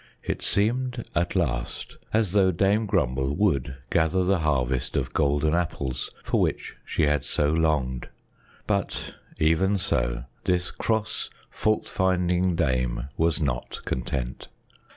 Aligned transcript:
It 0.23 0.41
seemed 0.41 1.05
at 1.13 1.35
last 1.35 1.97
as 2.11 2.31
though 2.31 2.49
Dame 2.49 2.87
Grumble 2.87 3.35
would 3.35 3.75
gather 3.91 4.23
the 4.23 4.39
harvest 4.39 4.97
of 4.97 5.13
golden 5.13 5.53
apples 5.53 6.09
for 6.23 6.41
which 6.41 6.75
she 6.83 7.03
had 7.03 7.23
so 7.23 7.51
longed; 7.53 8.09
but 8.65 9.13
even 9.37 9.77
so, 9.77 10.23
this 10.45 10.71
cross, 10.71 11.29
fault 11.51 11.87
finding 11.87 12.55
dame 12.55 13.09
was 13.15 13.39
not 13.39 13.81
content. 13.85 14.47